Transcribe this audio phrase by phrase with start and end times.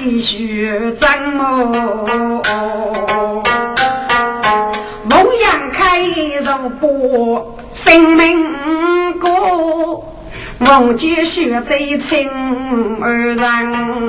[0.00, 1.72] 美学怎么？
[5.10, 9.28] 牧羊开如波，生命歌。
[10.60, 12.30] 王举学在亲
[13.02, 14.08] 儿人。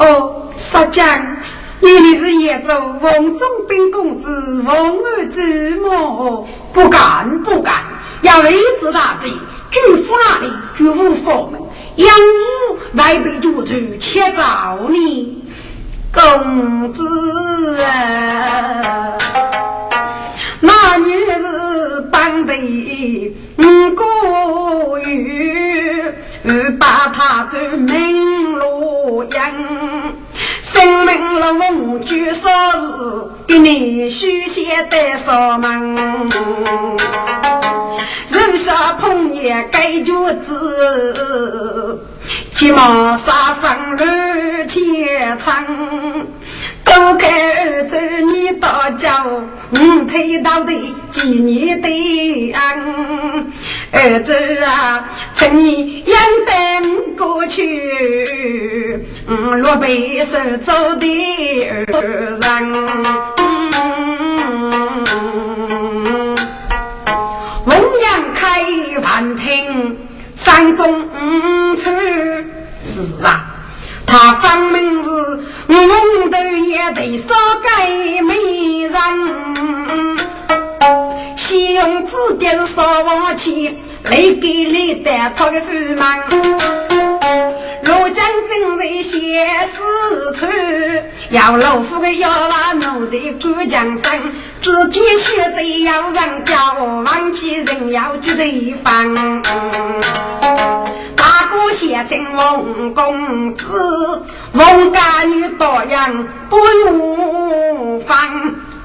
[0.00, 1.06] 哦，杀将，
[1.78, 6.44] 你是也做王中兵公子王儿之么？
[6.72, 7.74] 不敢不敢，
[8.22, 9.28] 要一子大贼，
[9.70, 11.60] 举夫那里，举夫佛门，
[11.96, 15.44] 养武外被主子切造你，
[16.12, 19.16] 公子啊，
[20.60, 22.54] 那女子当的。
[23.56, 24.04] 五个
[25.08, 26.12] 月，
[26.78, 29.54] 把他走明路阳，
[30.62, 35.30] 生命了文具少时，给你书写得什
[35.60, 35.94] 么？
[38.46, 42.06] 人下碰见该脚子，
[42.50, 46.26] 急忙杀上二千层。
[46.84, 50.72] 都开儿子，你到家，我推到的
[51.10, 51.88] 几年的
[52.52, 53.52] 恩。
[53.92, 56.16] 儿子啊，趁你养
[56.46, 62.84] 等过去，嗯，落背手走的儿人。
[68.54, 69.98] 龙阳开饭厅，
[70.36, 71.08] 山中
[71.76, 71.82] 去
[72.82, 73.50] 是啊。
[74.06, 75.10] 他方名是
[75.66, 77.88] 红豆也得少改
[78.22, 78.34] 美
[78.86, 78.94] 人，
[81.36, 85.66] 先用字典是少往前，来给来的他个书
[85.96, 86.22] 忙。
[87.82, 90.48] 罗江正在写四川，
[91.34, 94.20] 要老夫的要拉奴在过江山，
[94.60, 96.74] 自己学的要让教，
[97.04, 99.42] 忘记人要聚一方。
[101.16, 103.64] 大哥写成王公子，
[104.52, 108.16] 王家女多样不用放。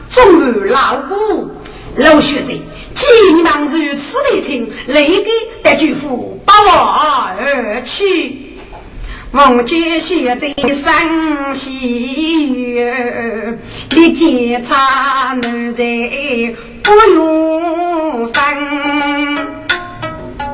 [0.08, 1.52] 终于老姑
[1.98, 2.52] 老学者，
[2.96, 3.06] 急
[3.44, 5.30] 忙如此的情，累个
[5.62, 8.49] 得巨富把我而去。
[9.32, 13.60] 王家学者生喜悦，
[13.92, 18.44] 立即差奴才不用放。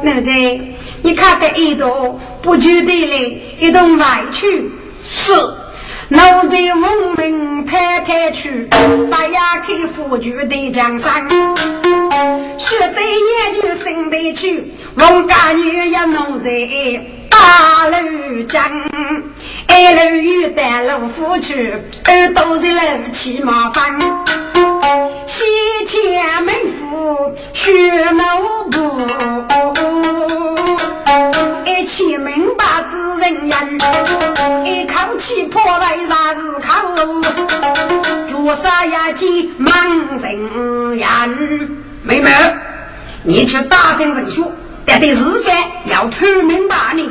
[0.04, 0.30] 奴才。
[1.04, 4.70] 你看得一朵不觉得嘞，一动外去
[5.02, 5.34] 是，
[6.10, 6.18] 奴
[6.50, 8.68] 在文明太太去，
[9.10, 11.30] 大家开夫君的江山，
[12.58, 16.50] 学在研究生的去，王家女也奴在
[17.38, 18.64] 大路江，
[19.68, 21.74] 二楼有带路夫去，
[22.06, 24.00] 二都在楼起麻烦，
[25.28, 25.44] 西
[25.86, 27.72] 天门府学
[28.12, 28.24] 奴
[28.72, 28.74] 仆。
[31.66, 33.54] 一起门把子人言，
[34.66, 36.66] 一口气破来啥是口，
[38.30, 39.28] 绝杀也见
[39.60, 41.06] 盲人言。
[42.04, 42.32] 妹妹，
[43.24, 44.52] 你去打听人说，
[44.86, 45.52] 但对是非
[45.92, 47.10] 要透明白你。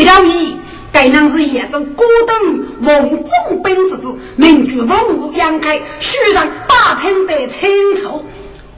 [0.00, 0.56] 给了你，
[0.90, 7.68] 该能是一种孤等梦中兵之子，名句文武扬开，须让打听得清
[7.98, 8.24] 楚。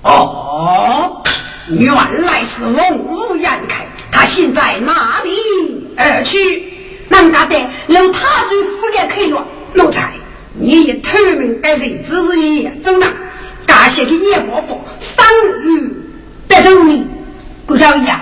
[0.02, 1.22] 哦，
[1.70, 3.86] 原来是文武扬开。
[4.10, 6.72] 他现在哪里而去？
[7.08, 10.14] 难家的让他去副业开了，奴才，
[10.54, 13.06] 你也透明该人只是眼中了，
[13.64, 15.24] 感谢给叶伯父三
[15.62, 16.04] 日
[16.48, 17.08] 得证明。
[17.64, 18.12] 顾少爷，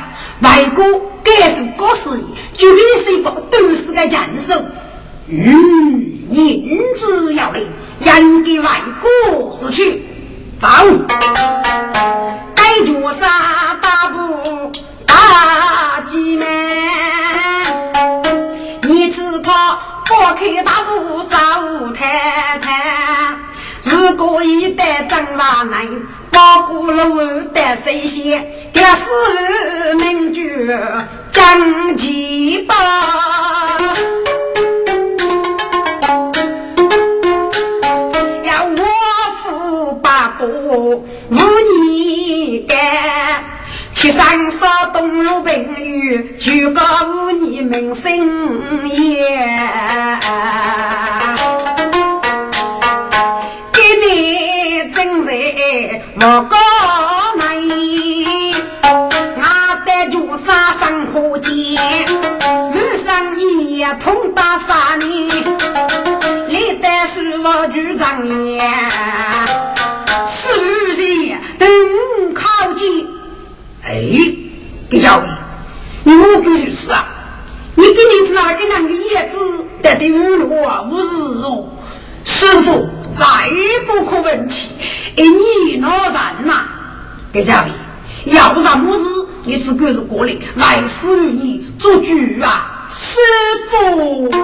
[0.43, 0.85] 外公
[1.23, 2.25] 该是搞事业，
[2.57, 4.65] 绝对是一个都是个强手。
[5.29, 7.69] 嗯，银子要领，
[8.01, 10.05] 应给外国是去。
[10.59, 10.69] 走，
[12.55, 14.73] 该脚杀大步。
[15.07, 16.47] 大姐妹，
[18.83, 23.37] 你知他不开大步找太太，
[23.83, 28.47] 如果一旦真拉人，保护了我的谁先？
[28.73, 30.69] 给是名句
[31.33, 32.75] 讲几把，
[38.45, 38.77] 要我
[39.43, 41.05] 负八多无
[41.85, 42.79] 你干。
[43.93, 50.21] 七三少东路平原，就告你们声言。
[56.23, 56.57] 我高
[57.39, 59.09] 美，我
[59.87, 61.51] 在竹沙上河间，
[62.75, 65.31] 路上一通打杀你，
[66.49, 68.61] 历代是我局长爷，
[70.27, 70.51] 世
[70.89, 73.09] 人等靠近。
[73.83, 73.91] 哎，
[74.91, 77.07] 给教你，你我跟就是啊，
[77.77, 81.65] 你跟你是哪个那个叶子得的五路啊，五日哦，
[82.25, 83.25] 师傅再
[83.87, 84.71] 不可问起，
[85.17, 85.25] 哎
[85.67, 86.15] 你哪人
[86.47, 86.65] 呐？
[87.33, 87.73] 给家里，
[88.25, 89.05] 要不然么事，
[89.45, 92.03] 你只管是过来，来死你做主
[92.43, 93.19] 啊，师
[93.71, 94.41] 傅，等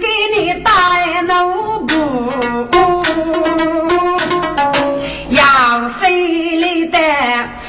[0.00, 1.94] 给你带奴步。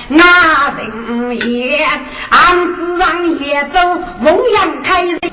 [0.09, 1.85] 那人也，
[2.29, 3.79] 俺自然也走
[4.23, 5.27] 凤阳开日子，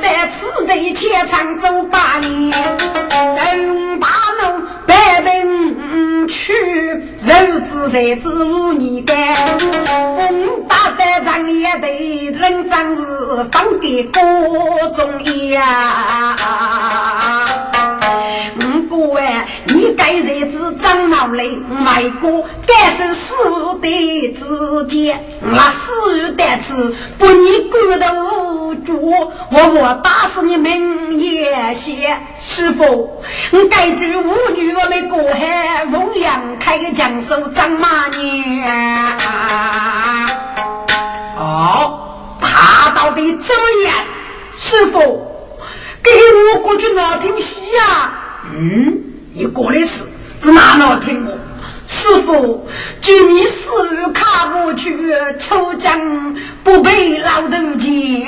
[0.00, 2.50] 在此地前长走八年，
[7.26, 13.02] 肉子才知无你干，风大在长也得人长是
[13.50, 14.20] 放给各
[14.94, 16.36] 种呀。
[19.66, 23.32] 你该日子长脑累，迈过该是死
[23.80, 32.18] 的之间，那死的子不你管的无助，我我打死你命也些。
[32.40, 33.22] 师傅，
[33.52, 38.66] 我该句无女我们过海凤阳开个江手张马年。
[41.36, 43.94] 哦，他到底怎么样？
[44.56, 45.00] 师傅，
[46.02, 46.10] 给
[46.54, 48.20] 我过去哪听戏啊？
[48.52, 49.00] 嗯。
[49.32, 50.04] 你过来时，
[50.42, 51.34] 是哪能听过？
[51.86, 52.66] 师傅，
[53.02, 56.00] 据你死日卡过去，抽奖
[56.62, 58.26] 不被老头见。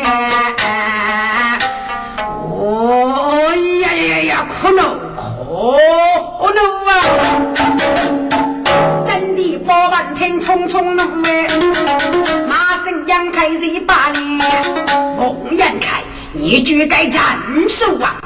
[2.28, 6.90] 哦呀呀呀，可能可能啊！
[9.06, 11.22] 真的包半天匆匆忙忙，
[12.48, 14.64] 马上杨开一把脸，
[15.16, 16.02] 红颜开。
[16.34, 17.20] 一句该斩
[17.70, 18.16] 首啊！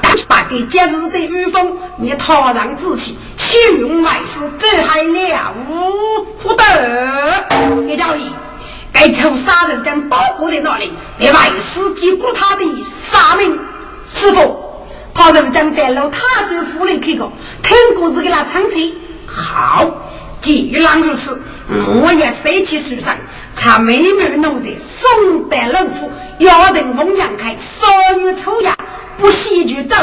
[0.51, 5.55] 把给节日的御风，你堂上之气，欺用外事，这还了
[6.41, 7.85] 不得！
[7.87, 8.29] 给教义，
[8.91, 10.91] 该仇杀人将刀过在那里？
[11.17, 13.57] 得外事接过他的杀命。
[14.05, 17.31] 师傅，他人将带路，他就府里去个，
[17.63, 18.97] 听故事给他唱起。
[19.25, 19.89] 好，
[20.41, 21.41] 既然如此，
[22.03, 23.15] 我也随起书上。
[23.55, 27.85] 他妹妹弄的宋代老夫，要人凤阳开，少
[28.17, 28.75] 女出牙，
[29.17, 29.97] 不喜剧造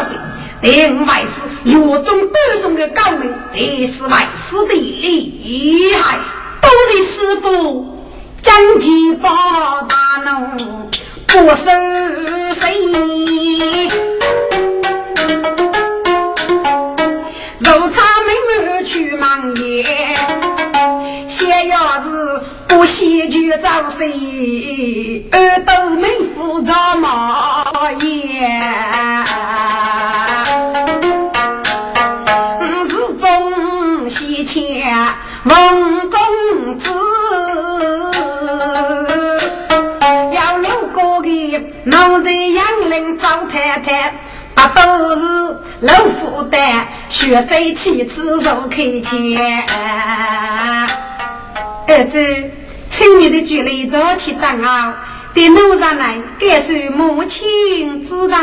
[0.62, 0.70] 成。
[0.70, 6.18] 另外是岳中北宋的高明，这是外师的厉害。
[6.60, 7.98] 都是师傅
[8.42, 9.30] 将计把
[9.82, 10.90] 大怒，
[11.26, 11.64] 不收
[12.54, 13.88] 谁？
[17.60, 19.84] 肉差妹妹去忙也，
[21.28, 22.42] 先要是。
[22.68, 25.24] 不喜剧早谁？
[25.32, 28.60] 耳朵没扶着马眼，
[35.49, 36.90] 问公子，
[40.35, 44.12] 要路过的农在杨林找太太，
[44.55, 45.23] 不都是
[45.81, 49.64] 老负担，学在妻子入客前，
[51.87, 52.50] 儿子。
[52.90, 54.93] 请你的距离早起当好，
[55.33, 58.37] 对路上来感受母亲知道。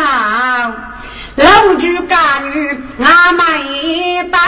[1.36, 4.40] 老举家女阿妹当，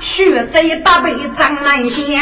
[0.00, 2.20] 学在大背张南县，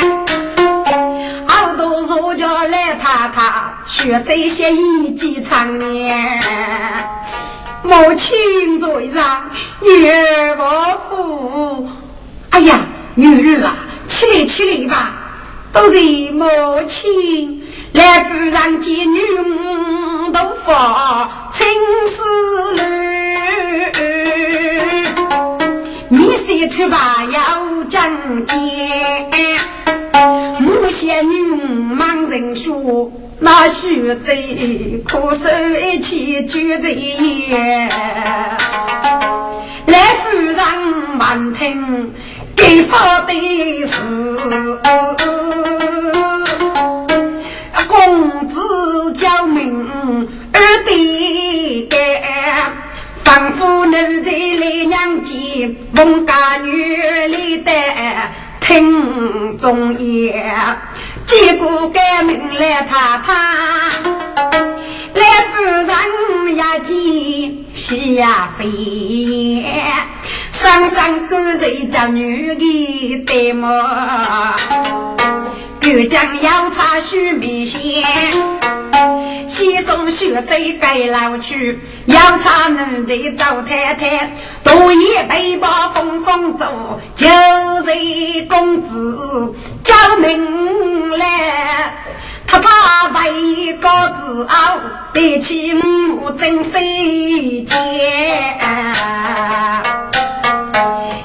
[1.46, 6.30] 好多儒家来太太，学在些一技长年。
[7.82, 10.62] 母亲在上，女儿不
[11.16, 11.88] 服。
[12.50, 12.80] 哎呀，
[13.14, 14.26] 女儿啊，起。
[14.26, 14.82] 来起。
[14.84, 15.12] 来吧。
[15.73, 15.99] 都是
[16.30, 16.44] 母
[16.88, 19.20] 亲来夫人见女
[20.32, 21.66] 都发青
[22.14, 22.23] 丝
[22.75, 23.24] 绿，
[26.08, 28.56] 米色出把要正见，
[30.60, 31.42] 母贤女
[31.94, 33.10] 忙人说，
[33.40, 35.48] 那须贼可受
[35.80, 37.56] 一起举贼也，
[39.86, 40.56] 来夫人
[41.18, 42.12] 闻听。
[42.56, 43.32] 给发的
[43.86, 43.90] 是
[47.88, 49.84] 公子叫名
[50.52, 51.98] 儿的干，
[53.34, 56.94] 丈夫能在来娘家孟家女
[57.26, 57.72] 里得
[58.60, 60.76] 听中言，
[61.26, 64.53] 结果改名来太太，
[65.14, 69.64] 来夫人呀见喜呀飞。
[70.50, 74.56] 山上狗日叫女的对么？
[75.80, 77.80] 九江要查须眉仙，
[79.47, 84.33] 西中学贼该老去，要查女的赵太太，
[84.64, 87.28] 独夜背包风风走，九
[87.85, 89.54] 日公子
[89.85, 90.53] 叫名。
[93.14, 94.78] 为个自傲，
[95.12, 97.71] 背起母真飞天。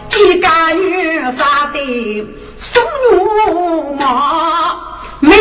[0.07, 2.27] 几个女杀的
[2.59, 4.75] 送牛马，
[5.19, 5.35] 眉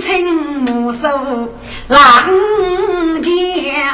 [0.00, 1.08] 清目秀
[1.88, 2.30] 郎
[3.22, 3.84] 见。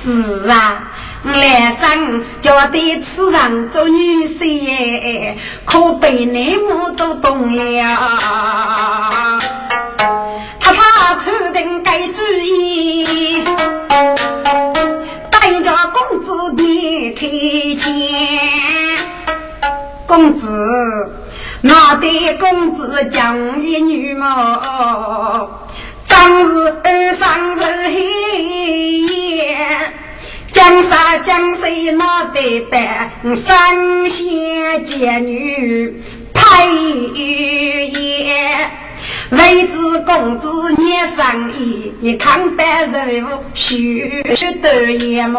[0.00, 0.92] 是啊，
[1.24, 5.34] 来生就得此人做女婿，
[5.64, 9.38] 可被内母都懂了。
[11.18, 13.42] 出定该主意，
[15.30, 17.26] 带着公子的开
[17.76, 17.86] 钱。
[20.06, 21.12] 公子，
[21.62, 25.68] 那对公子将一女貌，
[26.06, 29.56] 张是二三日夜，
[30.52, 33.10] 江山江水那对白，
[33.44, 36.00] 三仙贱女
[36.32, 36.70] 配
[37.14, 38.70] 也。
[39.30, 45.38] 为子公子念生意，你看白人物须须得眼目。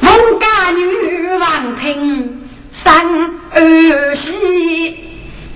[0.00, 3.02] 孟家女王听三
[3.54, 4.98] 儿媳，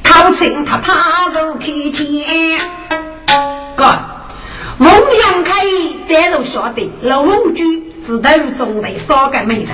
[0.03, 2.59] 讨亲他踏入开前。
[3.77, 3.85] 哥，
[4.79, 5.63] 孟阳开
[6.09, 9.69] 再入晓得，老龙居是头中的三个美人，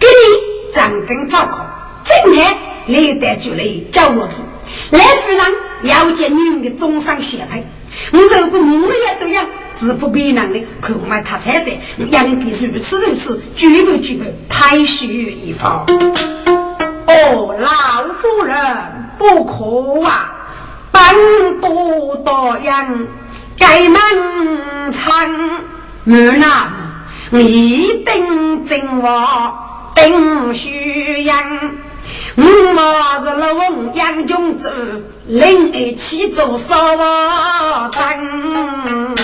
[0.00, 1.64] 给你张根招考，
[2.04, 2.69] 今天。
[2.86, 4.42] 来得就来，叫我夫。
[4.90, 5.40] 来夫人
[5.82, 7.64] 要见女人的终身协配。
[8.12, 9.42] 我如果母也都要，
[9.74, 11.78] 自不必能的，可买他才在。
[12.10, 15.84] 杨的是如此如此，绝不绝不太虚一方。
[17.06, 18.56] 哦，老夫人
[19.18, 20.36] 不可啊！
[20.92, 23.08] 本多多人，
[23.58, 25.30] 该门仓，
[26.04, 26.72] 我那
[27.30, 31.72] 子一定真话，定虚样。
[32.36, 36.96] 我嘛是龙阳君子，另一起做烧
[37.88, 39.14] 灯。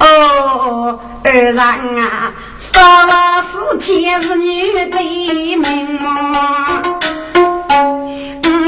[0.00, 2.32] 哦，二人啊，
[2.72, 3.06] 烧
[3.42, 4.98] 是前是女的
[5.56, 6.82] 命嘛。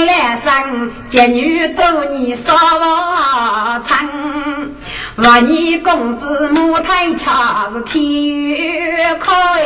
[0.07, 2.55] 来生见女做你烧
[3.89, 4.24] 灯。
[5.17, 9.65] 万你公子母太巧是天月开，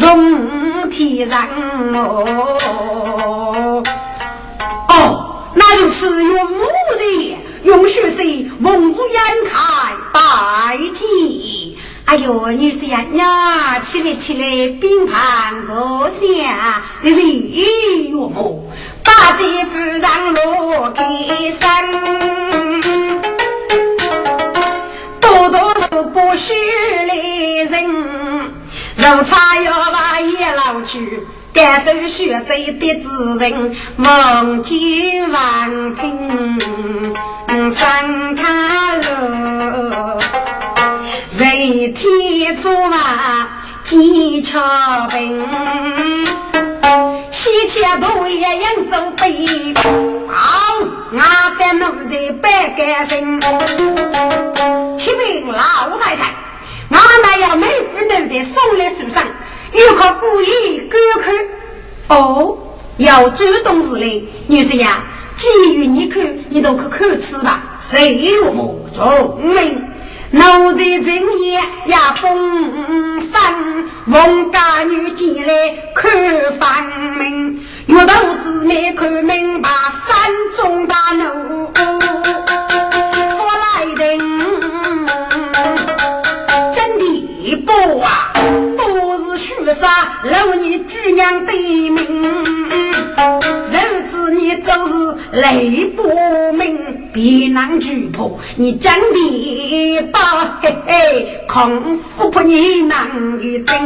[0.00, 1.36] 容天人
[1.96, 3.82] 哦。
[4.88, 6.60] 哦，那就是用母
[6.96, 8.22] 人用血色
[8.60, 9.58] 蒙住眼开
[10.12, 11.76] 拜祭。
[12.04, 17.66] 哎呦，女士呀，呀，起来起来，并旁坐下，这是岳
[18.12, 18.70] 母，
[19.02, 20.00] 大姐夫人
[20.34, 21.02] 落开
[21.50, 23.35] 身。
[26.04, 26.52] 不许
[27.08, 27.14] 来
[27.64, 27.84] 人，
[28.96, 37.14] 如茶要把叶老去，感受血贼的之人，梦见望听
[37.74, 40.18] 三塔楼，
[41.38, 43.48] 人天作马
[43.84, 44.60] 几巧
[45.10, 45.48] 笨，
[47.30, 49.74] 西迁东也扬州北，
[50.28, 50.78] 好，
[51.12, 51.18] 我
[51.58, 54.45] 在弄的白干身。
[58.26, 59.24] 美妇奴的送来书上，
[59.72, 61.30] 有可故意隔口。
[62.08, 62.58] 哦，
[62.98, 65.04] 要主动是嘞，女士呀，
[65.36, 67.78] 给予你看，你都可口吃吧。
[67.78, 69.82] 谁有目中明？
[70.32, 70.40] 奴
[70.74, 73.54] 才今夜呀风山，
[74.06, 75.52] 王家女进来
[75.94, 76.60] 看分
[77.18, 79.70] 明，月头姊妹看明白，
[80.06, 82.65] 山中大怒。
[87.84, 88.32] 不啊，
[88.78, 91.94] 都是虚杀，老你举娘的命，
[93.70, 93.78] 如
[94.10, 96.02] 此你就是泪不
[96.54, 103.76] 明，别难举破，你真的把嘿嘿，空腹不你难一等。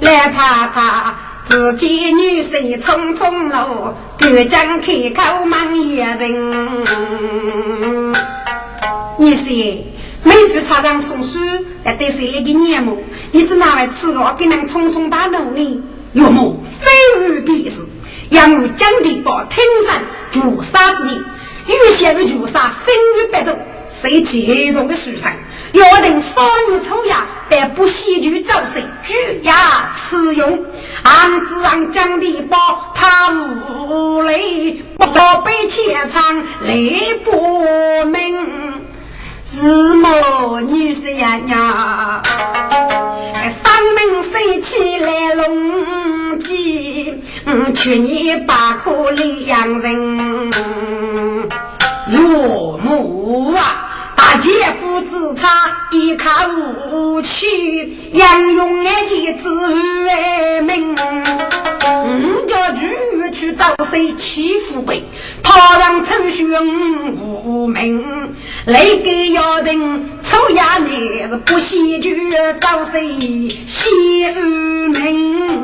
[0.00, 1.16] 来查查
[1.48, 6.50] 自己女婿匆匆路，隔江开口问一人，
[9.18, 9.93] 女婿。
[10.24, 11.38] 每次茶上送书，
[11.84, 12.98] 来对谁来个年目？
[13.30, 15.82] 你只哪位吃我给人匆匆打怒呢？
[16.14, 17.76] 岳母非语必是，
[18.30, 20.02] 杨武将地报听上
[20.32, 21.22] 屠杀之年，
[21.66, 23.58] 欲陷入屠杀，生于百众，
[23.90, 25.30] 谁激动的书生，
[25.72, 30.64] 约定三月初呀，但不喜剧造势，举呀此用，
[31.02, 35.06] 俺只让将的包，他无泪，不
[35.44, 38.83] 悲千场泪不明。
[39.56, 42.22] 日暮女婿呀呀，
[43.62, 47.22] 方门飞起来龙鸡，
[47.72, 50.50] 去年八颗两人。
[52.10, 56.50] 岳母啊，大姐夫子他一看
[56.90, 65.04] 武器，杨勇爱见子为名，五家女去找谁欺负辈？
[65.44, 72.30] 他让抽血无名，来给要人抽牙你是不喜剧
[72.60, 74.32] 找谁写
[74.88, 75.60] 名？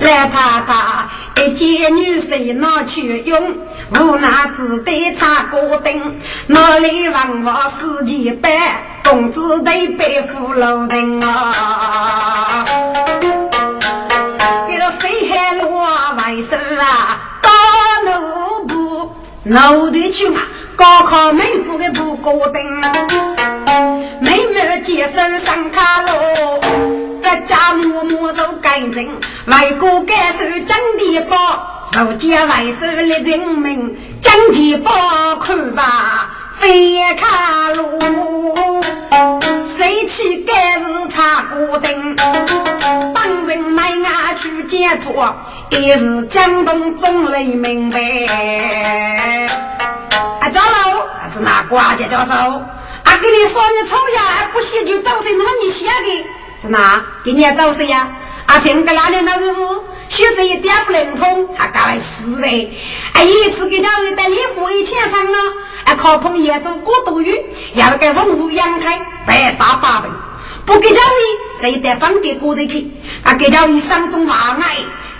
[0.00, 1.08] 来他他。
[1.42, 3.54] 一见女婿拿去用，
[3.98, 6.18] 无奈只得插锅灯。
[6.48, 12.62] 哪里王法十几百，公子得背负老人啊！
[19.50, 20.40] 部，奴的去嘛，
[20.76, 22.62] 高考没夫的不过灯，
[24.20, 26.08] 妹妹接手上卡路。
[27.20, 29.10] 家家默默做干净，
[29.46, 31.36] 外国感受讲的包，
[31.92, 37.98] 受家外甥立人民，讲的包看吧，非看路，
[39.80, 42.14] 谁去盖是插孤灯，
[43.14, 45.34] 帮人买牙去解脱，
[45.70, 47.98] 也是江东众人明白。
[50.38, 56.26] 啊，教授，还是那瓜家教授，啊，跟你说你抽下不写就找谁那么你写的。
[56.60, 57.02] 是哪？
[57.24, 58.06] 给你找谁呀？
[58.50, 59.84] 阿庆个哪里老师傅？
[60.08, 62.68] 学生一点不灵通，还搞来死呗！
[63.12, 65.38] 哎，一次给两位带礼服一千上了，
[65.84, 67.40] 还，靠朋友做过度雨，
[67.74, 70.10] 要给文武阳开白搭八分，
[70.66, 71.14] 不给两位
[71.60, 72.90] 谁带饭店过得去？
[73.22, 74.78] 啊，给两位三中话爱，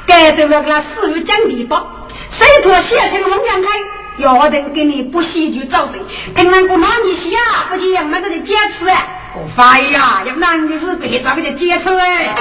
[0.08, 3.68] 感受了个四月奖地包，谁托写成龙阳开？
[4.16, 6.00] 要人给你不喜剧找谁？
[6.34, 7.36] 听人不拿你写，
[7.70, 8.86] 不去让那个人坚持！
[9.32, 12.34] 我发呀，要男的是别找个坚持哎！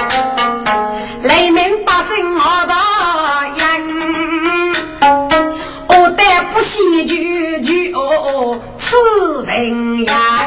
[1.22, 4.72] 雷鸣八声我大人，
[5.86, 10.46] 我得不喜剧剧哦，此人呀！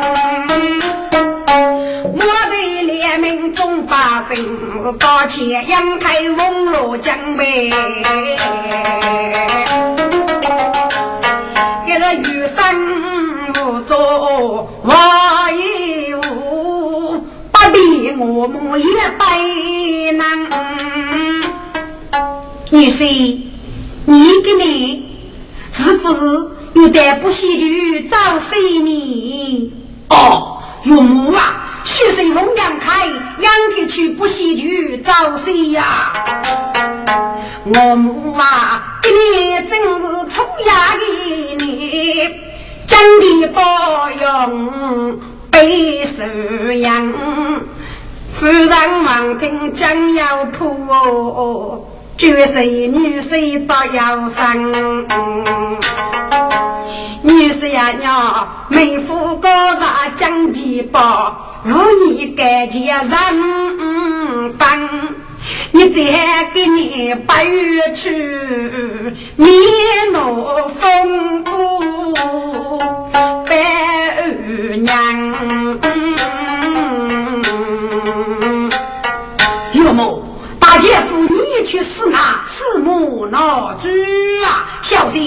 [2.03, 7.71] 我的连名中八声，高前阳台风罗江北。
[18.43, 18.85] 我母也
[19.17, 19.39] 白
[20.17, 20.27] 难。
[22.71, 23.39] 女婿，
[24.03, 25.05] 你的命
[25.71, 29.71] 是不是有点不喜剧找谁呢？
[30.09, 36.11] 哦，岳母啊，血水龙阳开，养的去不喜剧找谁呀？
[37.63, 40.01] 我母啊，今年真是
[40.31, 40.99] 出牙的
[41.65, 42.29] 你，
[42.87, 45.17] 将的保用
[45.49, 47.13] 背受养，
[48.39, 55.05] 夫人望听将要破，绝世女婿到要生。
[57.21, 63.09] 女婿呀娘，妹夫高大将的保，如你该接人
[64.57, 64.89] 帮。
[65.71, 68.09] 你再给你八月去，
[69.35, 69.49] 面
[70.13, 72.79] 露风骨
[73.45, 73.55] 白
[74.17, 74.23] 二
[74.77, 76.22] 娘。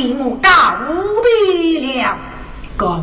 [0.06, 1.22] 小心我告不
[1.80, 2.16] 了。
[2.76, 3.02] 哥，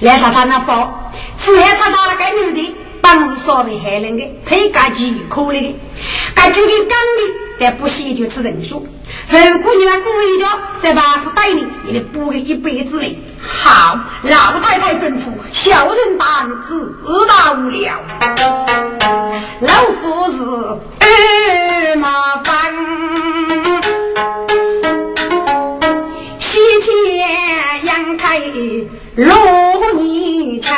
[0.00, 2.74] 来他他那包，只要他他那个女的。
[3.02, 5.74] 当时稍微害人的，推家几可怜的，
[6.36, 8.86] 该究竟讲的，但不惜就吃人数。
[9.28, 10.46] 如果你那故意的，
[10.80, 13.18] 十八副带你，你得补个一辈子嘞。
[13.42, 16.94] 好，老太太吩咐，小人办自
[17.26, 18.00] 大无聊。
[19.60, 22.72] 老夫子二麻烦，
[28.32, 28.40] 天阳台
[29.16, 30.72] 落泥墙。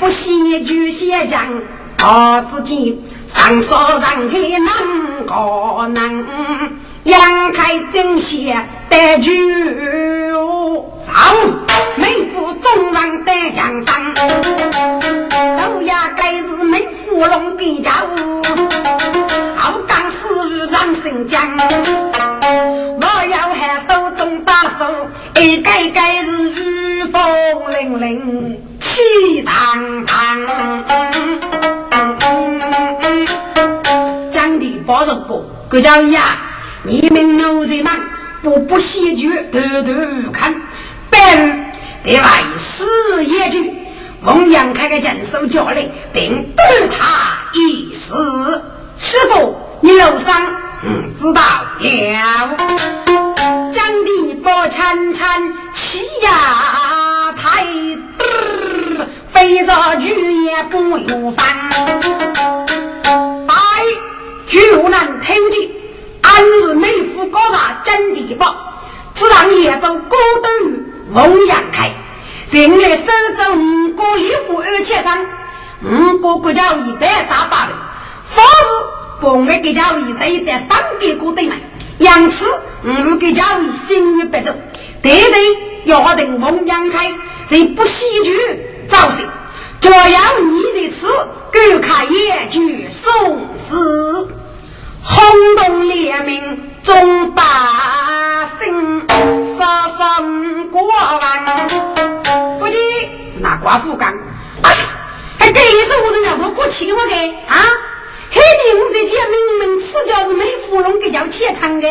[0.00, 1.44] 不喜就写讲，
[2.02, 6.24] 我自己上说人开能可能，
[7.02, 8.56] 阳开正写
[8.88, 9.28] 得住，
[11.02, 11.10] 走，
[11.96, 14.14] 每副中人得江山，
[15.58, 18.42] 都呀该是没芙蓉的家务，
[19.56, 21.56] 好刚死让新疆，
[27.12, 30.44] 风凛凛，气堂堂。
[34.32, 36.40] 讲的包肉锅，国家呀，
[36.82, 37.92] 你们奴才们
[38.42, 40.54] 不不喜剧，偷偷看，
[41.08, 41.70] 本
[42.02, 43.72] 得外死也去。
[44.20, 48.12] 孟阳开个镇守叫来，定对他一死。
[48.96, 50.34] 师傅，你楼上
[51.18, 51.42] 知道
[51.78, 52.56] 了。
[53.72, 57.66] 将地包铲铲，气呀太
[59.32, 61.46] 非着举也不用烦。
[63.46, 63.54] 哎，
[64.46, 65.68] 巨难听见，
[66.22, 68.54] 俺是内府高大真地包，
[69.14, 71.90] 自然也走高登孟阳开。
[72.46, 73.04] 今日手
[73.36, 75.26] 中五个礼物二千三，
[75.82, 77.72] 五个国家一百大把的，
[78.30, 81.54] 方是不爱给家里这一代方给过对嘛？
[81.98, 82.46] 因此，
[82.84, 84.54] 五个家里心于白走，
[85.02, 87.12] 对对要等孟阳开，
[87.48, 89.28] 谁不喜剧造势，
[89.80, 91.08] 这样你的词，
[91.52, 94.28] 够开一句宋词，
[95.02, 97.42] 轰动列民众百
[98.60, 99.02] 姓，
[99.58, 101.18] 杀生过万。
[103.40, 104.12] 那寡妇讲，
[105.38, 107.14] 还给你是我的两头过气我给
[107.46, 107.56] 啊！
[108.30, 111.88] 黑的我这见明明此叫是没芙蓉给叫钱仓的，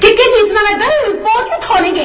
[0.00, 2.00] 给给你是那个都包住套那个，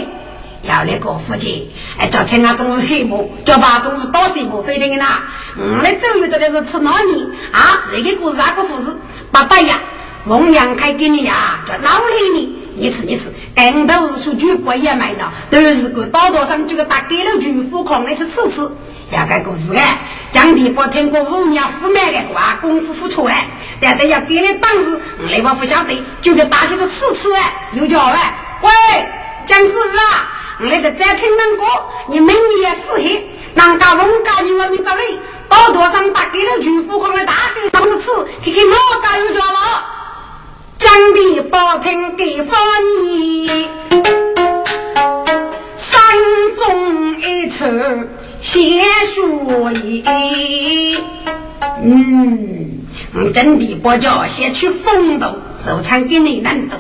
[0.62, 5.24] 要那个夫妻，哎，昨天啊中午黑幕，叫把中午倒水幕飞的啦。
[5.58, 7.90] 我来走路这里是吃哪里啊？
[7.92, 8.96] 这个故事哪个故事？
[9.32, 9.80] 八大呀，
[10.26, 12.64] 孟阳开给你呀，叫老李你。
[12.76, 18.68] 你吃你吃，更多是说举国也买的，都是个道道上这个大街楼巨富狂来去吃吃。
[19.14, 20.00] 讲个故事哎，
[20.32, 23.48] 江地波听过五娘富买的话，功夫付出哎，
[23.80, 28.34] 但是要给你当时，你们不晓得，就是大些个吃吃哎，有叫哎。
[28.62, 28.72] 喂，
[29.46, 38.08] 江师傅啊，我在再听那歌，你明年四黑，南家龙家女我没找你，道道上大街楼巨富狂的大街当着吃，
[38.44, 39.86] 看看哪家有叫了。
[40.80, 42.60] 江地不听给方
[43.06, 43.70] 言，
[48.44, 50.04] 写书意。
[51.82, 52.82] 嗯，
[53.34, 55.28] 真的不叫先去风度，
[55.66, 56.76] 收藏给你难度。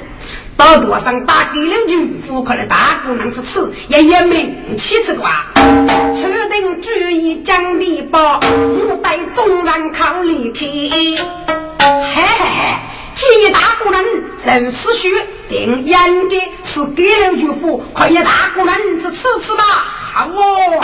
[0.57, 5.45] 到多上打给了女妇，可的大姑娘吃吃也也名气吃瓜。
[6.13, 10.65] 确定注意江地包，我带众人考虑去。
[10.67, 11.17] 嘿
[11.79, 12.75] 嘿嘿。
[13.15, 14.03] 既大姑人
[14.37, 15.15] 受此许，
[15.47, 20.02] 定应该是给了巨富，可以大姑人是吃吃吧？
[20.15, 20.79] 好哦，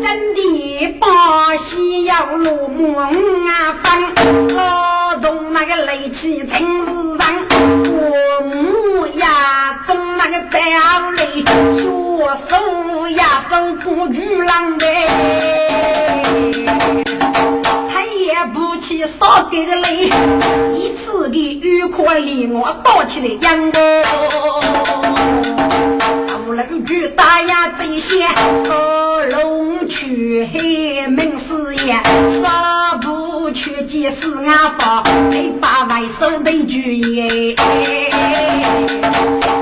[0.00, 4.14] 真的把西要落梦啊翻，
[4.54, 7.34] 劳动那个累气平日上，
[7.90, 10.60] 我母呀种那个表
[11.10, 11.44] 里，
[11.82, 14.86] 说手呀手不巨浪的。
[18.54, 20.10] 不起少给的泪，
[20.72, 23.72] 一次的雨快离我倒起来养。
[26.52, 28.28] 无论去打呀这些，
[28.68, 31.94] 高龙去黑门事业，
[32.42, 37.56] 杀不去即是俺方，黑把外手的举业。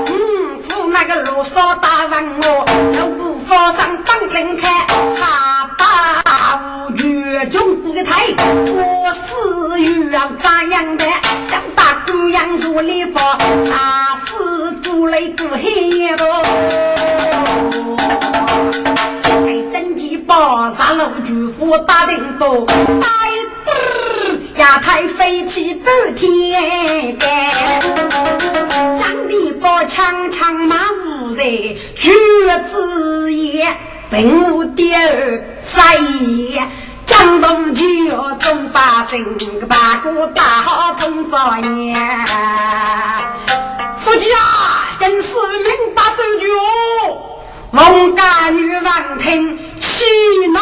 [0.05, 8.35] 嗯，扶那个罗少大人我，都不放上当人看，他把无绝中的台。
[10.43, 11.05] 咋样的？
[11.49, 16.27] 将大姑娘入里房，杀死猪来猪黑夜多。
[19.71, 23.73] 真气包杀老巨夫打得多，打一堆
[24.61, 27.29] 呀太飞起半天干。
[28.99, 32.11] 张地宝枪枪马无人，举
[32.71, 33.67] 子也
[34.09, 35.97] 并无第二三。
[37.05, 41.95] 江东就要中八姓，大哥大好同早年。
[43.99, 47.00] 夫妻啊，真是明白手句哦。
[47.73, 50.03] 孟家女闻听气
[50.47, 50.59] 恼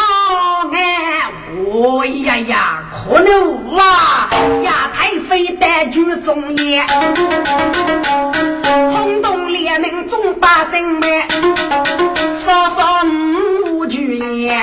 [0.72, 1.32] 哎，
[1.66, 4.28] 我呀呀，可能啊，
[4.62, 6.86] 呀太妃带举中言，
[8.92, 11.02] 轰动连民中八姓们，
[12.44, 14.62] 说说五句言。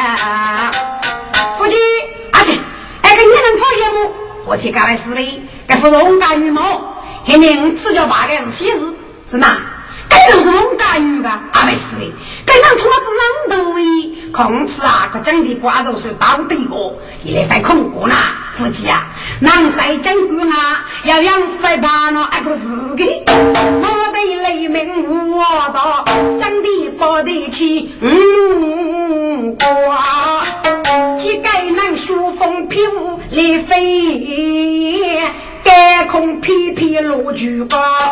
[4.45, 8.95] 我听刚来是的，该不是龙家女毛，肯定吃叫八个是喜事，
[9.27, 9.59] 是哪？
[10.09, 12.13] 该就是龙家女的，阿没是的，
[12.45, 13.05] 该让从子
[13.49, 18.15] 能多一空气啊，可真的瓜肉是倒对过，一来翻空过呢，
[18.57, 19.07] 夫妻啊，
[19.41, 22.63] 南山将军啊，要养翻把那一个是
[22.95, 25.43] 个，我的雷鸣我
[25.73, 26.05] 到，
[26.39, 29.26] 真的抱得起，嗯。
[29.55, 35.21] 光，乞丐能书风披雾来飞，
[35.63, 38.11] 该空翩翩落菊花，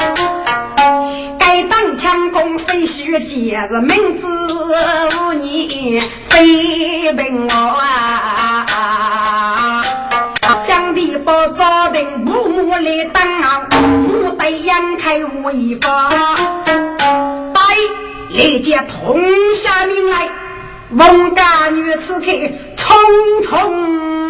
[1.39, 4.27] 该当枪弓飞须接着名字
[5.39, 8.65] 你飞奔我啊！
[10.65, 13.67] 将地包早定木木来当，
[14.23, 16.11] 我得阳开无一方。
[18.29, 19.21] 立即通
[19.55, 20.27] 下命来，
[20.91, 22.25] 翁家女此刻
[22.77, 22.95] 匆
[23.43, 23.69] 匆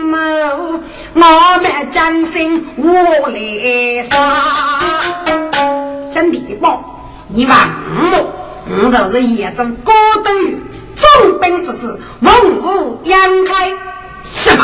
[0.08, 0.82] 忙，
[1.14, 4.80] 我们将心我来杀。
[6.14, 7.58] 真地宝，你望
[8.14, 8.34] 我，
[8.70, 9.92] 我就是叶中高
[10.24, 10.58] 等于
[10.96, 13.74] 中兵之子，翁武杨开。
[14.24, 14.64] 什么？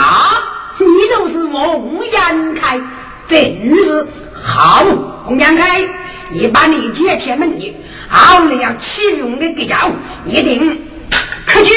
[0.79, 2.79] 你就是翁杨开？
[3.27, 4.85] 真是好，
[5.27, 5.81] 翁杨开，
[6.29, 7.75] 你把你姐前门女。
[8.07, 9.75] 好了，启用的个叫
[10.25, 10.81] 一定
[11.45, 11.73] 可去。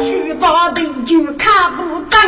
[0.00, 2.20] 举报的就看不长，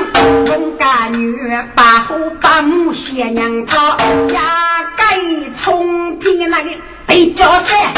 [0.46, 1.38] 翁家女
[1.74, 3.96] 把虎把母谢娘草，
[4.32, 5.16] 压盖
[5.56, 6.70] 冲天那个
[7.06, 7.94] 被叫山，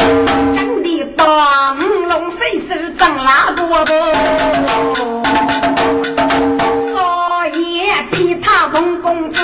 [0.55, 4.13] 长的把五龙水手长拉多多，
[6.95, 9.41] 少爷批他翁公子，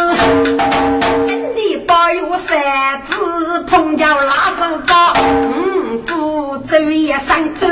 [1.26, 5.14] 真的把有三子碰叫拉手招。
[6.68, 7.69] 走夜上走龙，怒江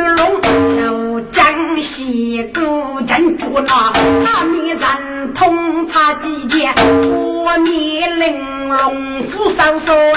[1.99, 2.61] 西古
[3.09, 3.93] 镇住那，
[4.25, 10.17] 他面人通查季节，我面玲珑虎手手啊，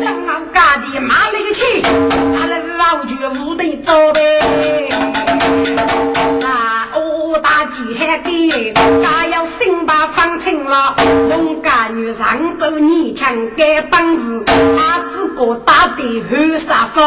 [0.00, 4.20] 正好家的马来去，他来老绝无得走呗，
[8.06, 10.94] 大吉还给，家要新把放成了，
[11.30, 14.44] 龙家女上走泥墙盖本事。
[15.36, 17.00] 我打的很杀手，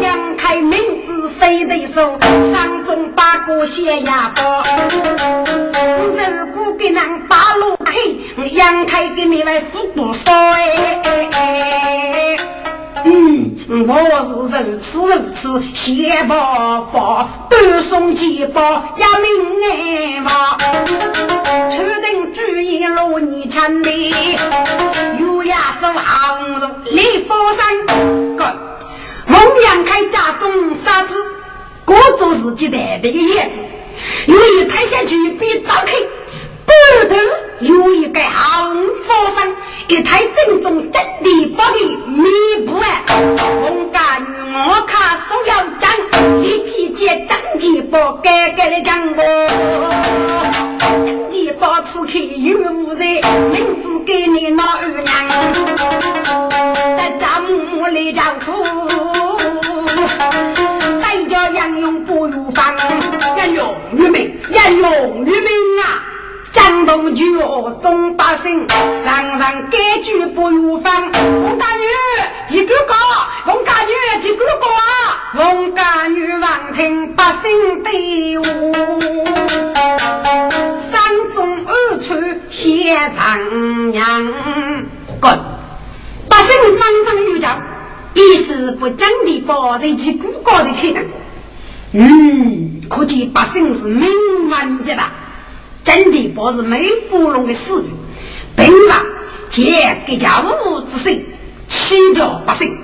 [0.00, 2.18] 杨开名字谁得手？
[2.52, 4.62] 山中八个血牙包，
[6.04, 7.94] 如果给人八路开，
[8.50, 10.32] 杨开给你来付多少？
[13.04, 13.56] 嗯，
[13.88, 20.30] 我是如此如此，谢伯伯，短送几包，也明白。
[21.70, 24.10] 确定主意落你城里，
[25.18, 27.86] 有呀是红肉烈火山。
[28.36, 28.44] 哥，
[29.26, 31.14] 孟阳开家中杀子，
[31.84, 33.56] 各做自己代的叶子，
[34.26, 35.92] 由于太下去比早开。
[36.66, 37.16] 后头
[37.60, 39.54] 有一个红佛山，
[39.88, 43.04] 一台正宗真地宝的弥补啊！
[43.60, 44.24] 洪家女
[44.66, 45.90] 我看手要张，
[46.42, 49.22] 一提起真地宝，盖盖的讲过。
[51.04, 53.20] 真地宝此刻有无人，
[53.50, 55.28] 名字给你老二娘，
[56.96, 58.64] 在咱母里叫苦，
[61.02, 62.74] 再叫杨勇不如放，
[63.36, 65.50] 杨勇玉明，杨勇玉明
[65.82, 66.06] 啊！
[66.60, 67.24] 江东酒，
[67.80, 71.10] 中百姓，人人该举不如放。
[71.10, 71.86] 翁家女，
[72.48, 72.94] 几个高？
[73.46, 74.82] 翁家女，几个高啊？
[75.36, 78.44] 翁家女，望听百姓的话，
[80.92, 82.14] 山中二处
[82.50, 84.32] 写长阳。
[85.18, 85.38] 滚！
[86.28, 87.48] 百姓纷纷有叫，
[88.12, 90.94] 一时不讲的报在几个高的去。
[91.92, 94.08] 嗯，可见百姓是明
[94.48, 95.10] 文的了。
[95.82, 97.88] 真的不是没芙蓉的死女，
[98.56, 99.04] 平常
[99.48, 101.26] 借给家务之心，
[101.66, 102.78] 欺教百姓，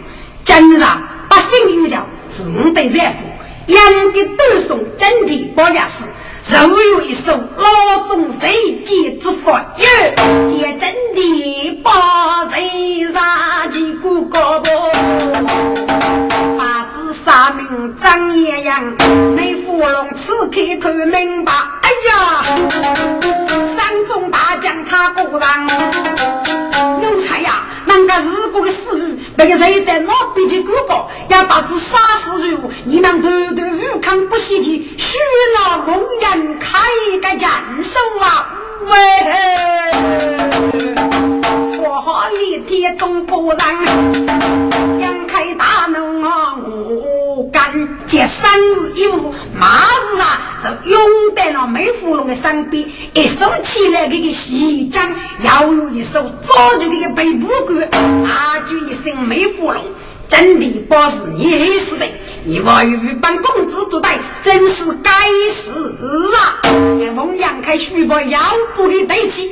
[0.44, 0.80] 今日
[1.28, 3.18] 百姓有教，只得丈夫
[3.66, 6.04] 养给多送真的保家事，
[6.50, 14.68] 若有一手老中谁见之福，哟，借真的保谁杀几个高不？
[16.58, 18.96] 八字杀命张艳阳，
[19.34, 21.52] 没芙蓉此刻看明白。
[22.26, 22.42] 哎呀，
[23.76, 25.64] 山中大将他不让，
[27.00, 33.62] 奴才呀，那个日国的死鱼，被谁在老边的哥哥要把子杀死如你们头头
[33.94, 35.16] 武康不稀奇，许
[35.56, 36.80] 了龙颜开
[37.22, 37.50] 个战
[37.84, 38.48] 手啊！
[38.86, 38.96] 喂，
[41.78, 43.84] 我好立天中不让，
[44.98, 46.56] 杨开大怒啊！
[46.66, 50.78] 我敢接三日一物，马日啊！
[50.84, 51.00] 拥
[51.34, 59.82] 戴了梅芙蓉的身边，一手起来这个西江，要有一手抓住这个背部管，大举一身梅芙蓉，
[60.28, 62.06] 真的不是你死的，
[62.44, 64.10] 你我与本公子作对，
[64.44, 65.10] 真是该
[65.52, 65.92] 死
[66.36, 66.62] 啊！
[67.14, 68.40] 孟阳开徐伯腰
[68.76, 69.50] 部的对齐，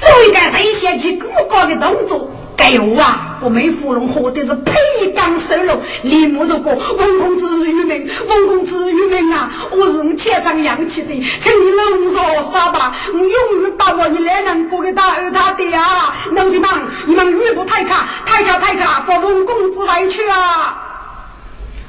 [0.00, 3.38] 这一个谁掀起高高的动作，该有啊！
[3.42, 4.74] 我梅芙蓉喝的是配
[5.14, 9.50] 刚收了，李莫如果王公子愚民，王公子愚民啊！
[9.72, 11.08] 我是你天上养起的，
[11.40, 12.96] 请你龙说啥吧？
[13.12, 16.14] 我永远把我你来人不给打二他的啊！
[16.34, 16.70] 同志们，
[17.06, 20.80] 你们吕布太卡，太卡太卡，把王公子来去啊！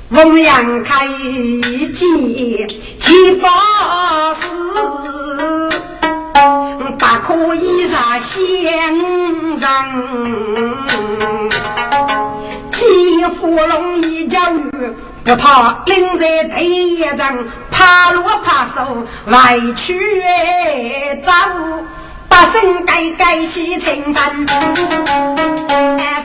[0.10, 2.68] 翁阳开见
[3.00, 5.95] 七八四。
[7.00, 8.74] 把可以让先
[9.60, 9.62] 人，
[12.72, 14.94] 几芙蓉一脚雨，
[15.24, 19.98] 不讨领在对一人，怕落怕手，外去
[21.26, 21.32] 走，
[22.28, 24.46] 把身改改洗清单，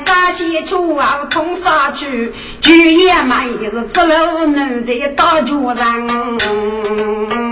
[0.05, 7.50] 发现出奥通杀去，举也买是子路男的大脚人，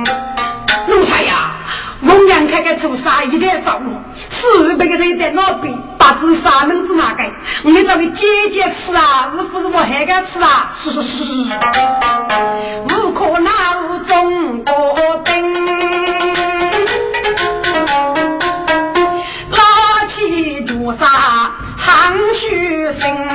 [2.68, 7.22] 个做啥一点造路，四五百个人在那边，八字三门子哪个？
[7.64, 10.68] 我们找个姐姐吃啊，是不是我还敢吃啊？
[10.70, 11.32] 是是是是，
[12.84, 13.50] 无可恼
[14.06, 14.74] 中国
[15.24, 15.54] 灯，
[19.50, 23.27] 拉起朱砂含蓄声，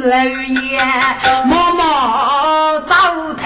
[0.00, 0.80] 淹死而也，
[1.44, 2.94] 默默早
[3.34, 3.42] 头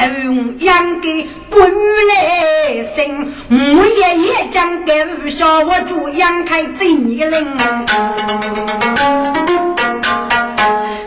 [0.60, 7.58] 养给不来生，母爷爷将给小我主养开真一人，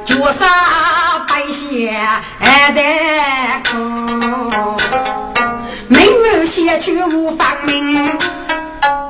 [0.06, 0.50] 脚上
[1.28, 1.98] 白鞋
[2.76, 2.82] 得
[3.72, 3.78] 哭，
[5.88, 8.18] 妹妹写去无方名，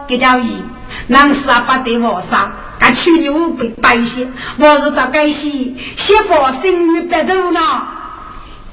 [0.08, 0.64] 给叫姨。
[1.10, 5.50] 男士啊，不得我杀，俺去牛被百姓，我是找该些
[5.96, 7.60] 媳妇生女不走呢。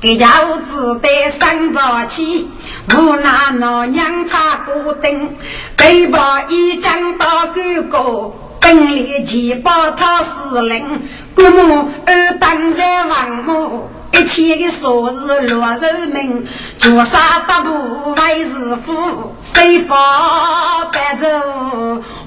[0.00, 2.50] 给家我只得生着气，
[2.94, 5.30] 无拿老娘她不等，
[5.76, 11.02] 背包一张到哥哥，本领七把他司令，
[11.34, 13.88] 姑母二当在王母。
[14.14, 16.46] 一切的说是落人命，
[16.76, 21.26] 做啥大步为师傅，谁发白走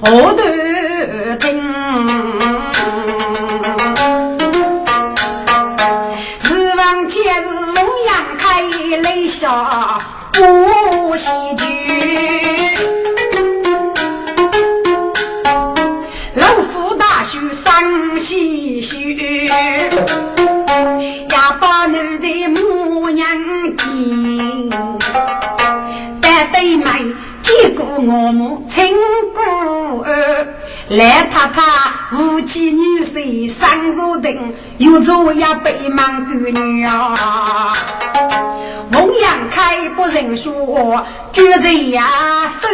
[0.02, 0.44] 我都
[1.38, 1.48] 听。
[6.42, 7.76] 日望节日龙
[8.06, 8.60] 阳开，
[9.02, 9.98] 泪下
[10.32, 11.64] 不喜剧。
[16.34, 19.48] 老夫大须伤唏嘘。
[21.28, 23.26] 呀，把女的母娘
[23.76, 24.70] 见，
[26.20, 26.84] 但对妹
[27.42, 28.94] 见过我母亲
[29.34, 29.40] 姑
[30.02, 30.54] 儿，
[30.88, 31.62] 来太太
[32.10, 37.72] 夫妻女婿上如等，又做呀北忙闺女啊。
[38.90, 42.04] 孟阳开不认说，觉得呀
[42.60, 42.68] 手，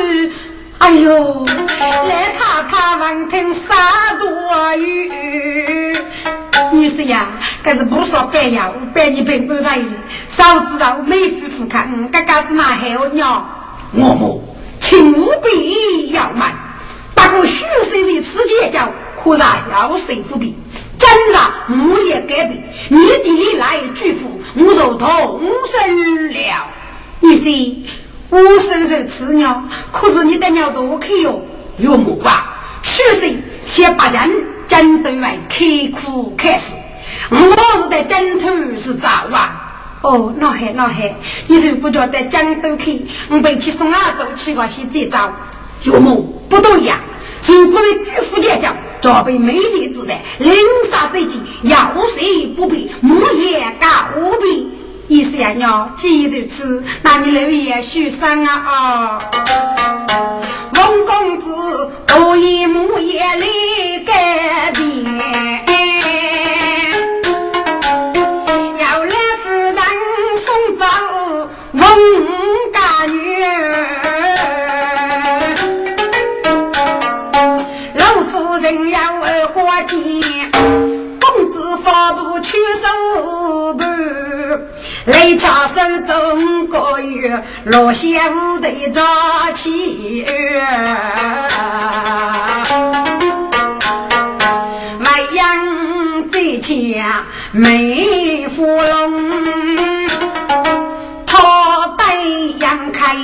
[0.79, 1.45] 哎呦，
[1.79, 5.93] 来太太闻听三多语。
[6.75, 7.29] 女士呀，
[7.63, 9.87] 可是不说白呀，我白你白不愿意。
[10.29, 13.49] 早知道没夫妇看，嗯嘎嘎子那还我娘，
[13.93, 16.53] 我母，请务必要慢。
[17.15, 18.89] 不过许岁的此结交，
[19.23, 20.57] 可然要谁不比？
[20.99, 21.39] 真的，
[21.93, 26.67] 我也改变，你弟来拒付，我就同生了。
[27.21, 27.77] 女士，
[28.31, 31.43] 我虽如此鸟，可是你的鸟多可哟，
[31.79, 32.55] 有木吧？
[32.83, 34.44] 许岁先把人。
[34.75, 35.65] 针对外刻
[35.97, 36.65] 苦开始，
[37.31, 39.61] 我是在针头是早啊。
[40.03, 41.15] 哦，那还那还，
[41.47, 45.33] 你如果叫在江头去，我背起送阿走去我先再找。
[45.85, 46.99] 岳母不多一样，
[47.47, 50.53] 如果为举夫见教，装备美丽之代，领
[50.91, 53.87] 杀最近，要谁不必，木也告
[54.43, 54.71] 必。
[55.07, 59.19] 意思呀，娘，既如此，那你留言许生啊啊！
[60.75, 63.47] 王公子多以木叶来
[85.07, 90.25] 雷家手中个月，落下无头早起。
[95.01, 100.17] 外阳在家美芙蓉，
[101.27, 102.15] 他带
[102.59, 103.15] 阳开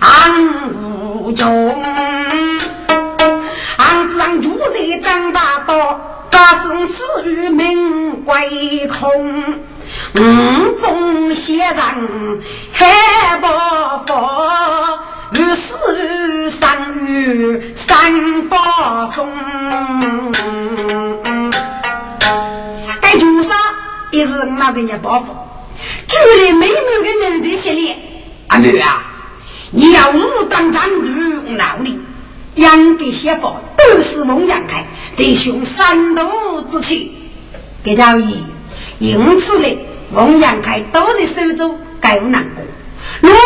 [0.00, 1.80] 昂无中，
[3.76, 9.60] 昂子昂住在张大道，大声私语名归空。
[10.16, 12.42] 五中先人
[12.72, 14.98] 海伯佛，
[15.32, 19.28] 如是三月三发松。
[23.00, 23.50] 该朱砂
[24.10, 25.26] 也是那个人包袱，
[26.08, 27.94] 距离美美的人的心里。
[28.48, 29.02] 阿妹啊，
[29.70, 31.08] 你要武当当主
[31.56, 31.98] 闹你，
[32.54, 34.86] 养的媳妇都是孟阳开，
[35.16, 37.16] 弟兄三度之气，
[37.82, 38.44] 给赵姨
[38.98, 39.86] 因此嘞。
[40.12, 42.62] 王阳开都在手中，该无难过。
[43.22, 43.38] 罗的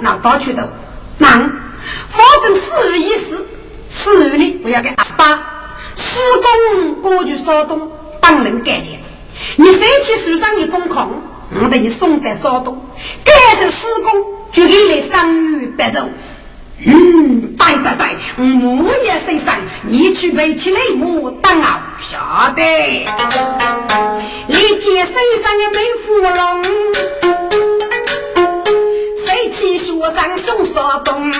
[0.00, 0.62] 那到处头，
[1.18, 1.50] 难，
[2.08, 3.46] 反正四月一时，
[3.90, 7.90] 四月里我要给阿爸施工，过去烧东
[8.22, 8.98] 帮人改建。
[9.56, 11.10] 你三天树上的工况，
[11.60, 12.80] 我等你送在烧东，
[13.24, 14.12] 改成施工
[14.52, 16.08] 就给你三月白肉。
[16.84, 18.04] 嗯，对对对，
[18.36, 19.56] 我也身上，
[19.86, 22.62] 你去背起来我当啊，晓得。
[24.46, 26.62] 你见身上的美芙蓉，
[29.24, 31.30] 谁去树上送沙东？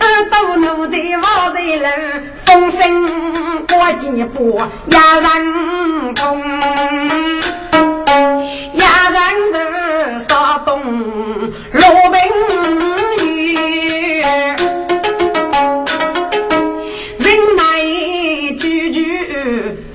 [0.00, 1.88] 耳朵努的往在楼，
[2.46, 4.60] 风声过几步
[4.90, 6.40] 压人痛，
[8.74, 9.58] 压人的
[10.28, 10.80] 沙东
[11.72, 12.05] 路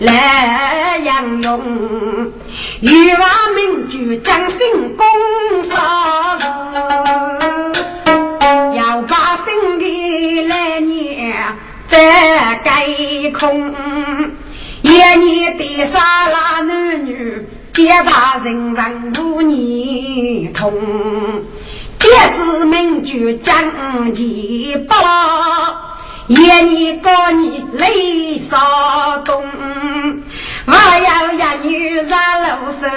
[0.01, 2.33] 来杨勇，
[2.79, 5.05] 欲望名举将心攻
[5.61, 6.39] 杀
[8.73, 11.35] 要把心的来年
[11.85, 12.87] 再改
[13.31, 13.75] 空，
[14.81, 20.73] 一年的杀拉男女，皆把人人无念痛，
[21.99, 24.95] 皆知名举将其报。
[26.32, 29.43] 夜你高你泪扫东，
[30.65, 32.88] 我要呀女人露手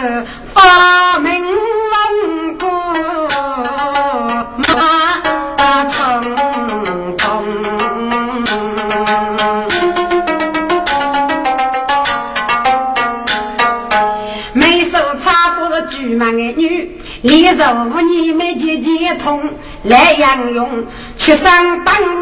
[0.55, 2.69] 发明文过
[4.69, 6.37] 马成
[7.17, 7.25] 功。
[14.53, 19.43] 没手插夫是巨门的女，连着五年没结结通。
[19.83, 20.87] 来杨勇，
[21.19, 22.14] 去上当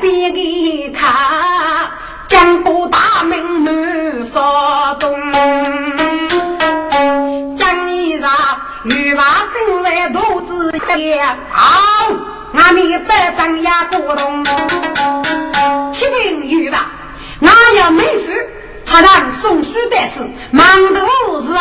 [0.00, 1.90] 边的卡，
[2.26, 5.32] 江过大门满沙东，
[7.56, 8.28] 江衣裳
[8.84, 12.12] 玉娃正在肚子下，好，
[12.54, 14.44] 俺们百张也不动。
[15.92, 16.78] 启禀玉娃，
[17.42, 18.48] 俺要没事，
[18.84, 21.54] 才让送书的事，忙得无事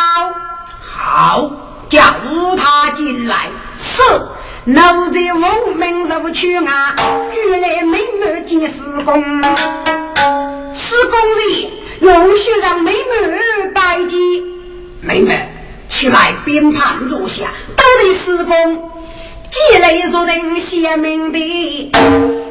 [0.82, 1.52] 好，
[1.90, 2.02] 叫
[2.58, 3.50] 他进来。
[3.78, 4.02] 是。
[4.72, 6.96] 奴才奉命入去啊，
[7.34, 9.42] 居然美满见施公。
[10.72, 14.20] 施公人用血让美满拜见。
[15.02, 15.50] 妹妹，
[15.88, 18.92] 起来边盘坐下，都得施公。
[19.50, 21.92] 既来做人贤明的，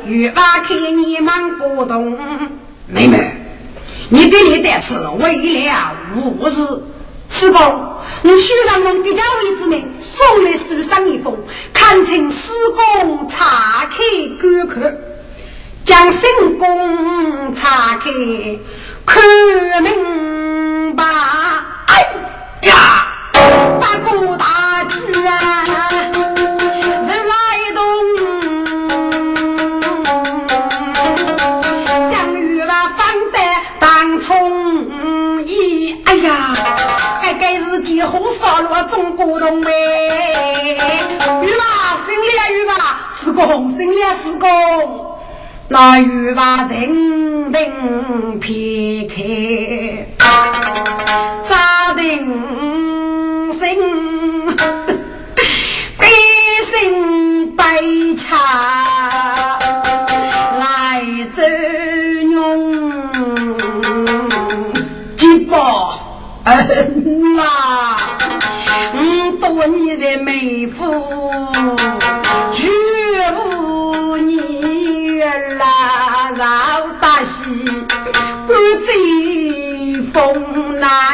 [0.05, 2.19] 欲把看你们过动。
[2.89, 3.37] 妹妹，
[4.09, 6.83] 你给你带次为了无事，
[7.29, 7.61] 师公。
[8.23, 11.39] 我虽然蒙给家位之命，送来书上一封，
[11.73, 13.97] 恳请师公查开
[14.41, 14.97] 观看，
[15.85, 18.11] 将新工查开
[19.07, 21.05] 看明白。
[21.87, 22.07] 哎
[22.63, 23.07] 呀，
[23.81, 25.65] 大哥大举啊！
[38.11, 39.71] 红烧了中国东哎，
[41.43, 41.65] 玉娃
[42.07, 42.73] 生了玉娃，
[43.15, 45.17] 是公生了是公，
[45.69, 49.15] 那玉娃人人撇开，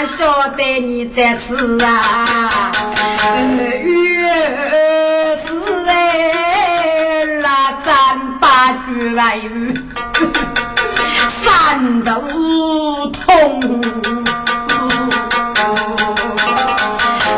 [0.06, 2.70] 晓得你在此啊，
[3.82, 4.28] 越
[5.38, 5.52] 是
[5.88, 9.74] 哎那战八句外语，
[11.42, 12.22] 三头
[13.12, 13.80] 痛。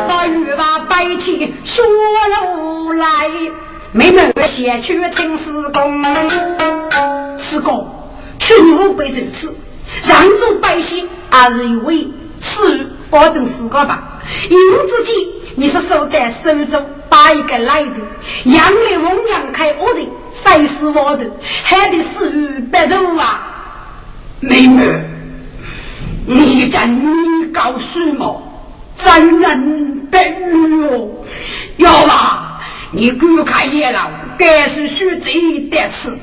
[0.07, 3.29] 那欲把白起说路来，
[3.91, 6.03] 妹妹先去请师公，
[7.37, 7.93] 师公。
[8.39, 9.55] 去五百走次，
[10.07, 12.07] 让众百姓还是以为
[12.39, 14.21] 是保证四个吧。
[14.49, 14.57] 因
[14.89, 15.13] 自己
[15.55, 17.95] 你是守在手中，把一个来的
[18.45, 21.25] 杨丽翁杨开恶人，谁是我的，
[21.63, 23.41] 还得死白头啊！
[24.41, 25.03] 妹妹，
[26.25, 28.43] 你在女告诉我，
[28.97, 31.09] 真人不语哦。
[31.77, 32.61] 要吧，
[32.91, 35.31] 你观看也老，该是学这
[35.71, 36.17] 得吃。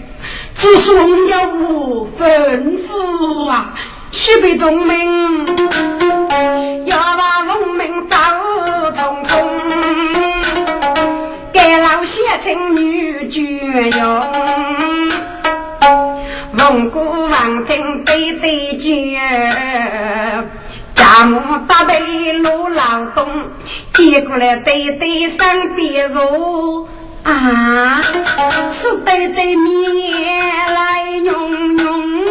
[0.54, 0.94] 只说
[1.26, 3.74] 要无吩咐啊，
[4.12, 5.63] 须备宗明，
[13.80, 14.26] 用，
[16.52, 19.18] 蒙古王听对对绝，
[20.94, 23.50] 家母打背路劳动，
[23.92, 26.88] 接过来对对上边肉。
[27.24, 32.22] 啊，是对对面来用用，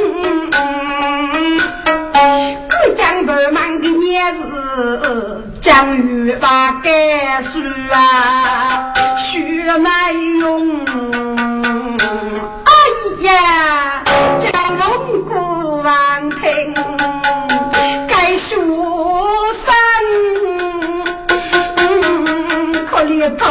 [2.70, 4.40] 过江不忙的年日，
[5.62, 7.58] 将雨把该树
[7.92, 11.23] 啊，需来用。
[13.24, 14.04] 呀，
[14.40, 16.74] 将龙骨王听，
[18.08, 18.56] 该书
[19.64, 19.74] 生，
[22.86, 23.50] 可怜他。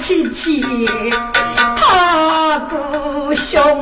[0.00, 0.60] 亲戚戚
[1.76, 3.80] 他不凶，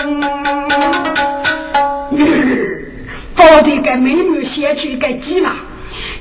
[2.11, 2.91] 女儿，
[3.35, 5.53] 放的个妹妹先去个鸡嘛，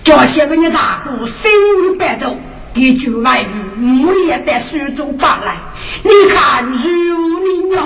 [0.03, 1.51] 叫些问你大哥身
[1.89, 2.37] 无白走，
[2.75, 5.55] 一句外语我也得苏州把来，
[6.03, 7.83] 你看如你娘，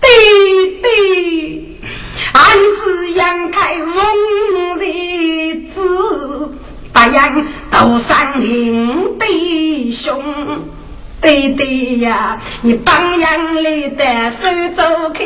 [0.00, 0.08] 对
[0.82, 1.78] 对，
[2.32, 2.42] 俺
[2.76, 4.84] 子杨开翁的
[5.74, 6.52] 子。
[6.92, 10.64] 八样都上领弟兄，
[11.20, 15.22] 对对呀，你榜样里的手走开，